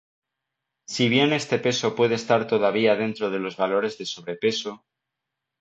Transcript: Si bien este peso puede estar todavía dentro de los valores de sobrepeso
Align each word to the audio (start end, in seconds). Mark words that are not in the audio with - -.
Si 0.87 1.09
bien 1.09 1.31
este 1.31 1.59
peso 1.59 1.93
puede 1.93 2.15
estar 2.15 2.47
todavía 2.47 2.95
dentro 2.95 3.29
de 3.29 3.37
los 3.37 3.55
valores 3.55 3.99
de 3.99 4.07
sobrepeso 4.07 4.83